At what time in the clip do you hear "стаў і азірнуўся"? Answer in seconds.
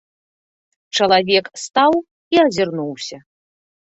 1.63-3.21